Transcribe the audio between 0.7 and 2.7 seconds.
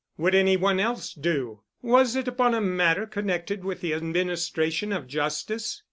else do? Was it upon a